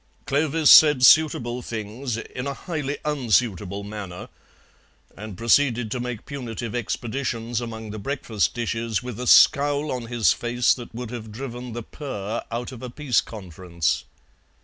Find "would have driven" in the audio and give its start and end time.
10.95-11.73